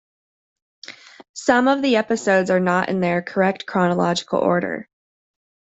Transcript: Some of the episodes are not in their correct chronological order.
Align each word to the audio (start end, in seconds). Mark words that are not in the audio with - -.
Some 1.35 1.67
of 1.67 1.83
the 1.83 1.97
episodes 1.97 2.49
are 2.49 2.59
not 2.59 2.89
in 2.89 3.01
their 3.01 3.21
correct 3.21 3.67
chronological 3.67 4.39
order. 4.39 4.89